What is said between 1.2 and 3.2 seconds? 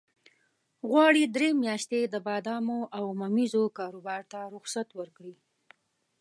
درې میاشتې د بادامو او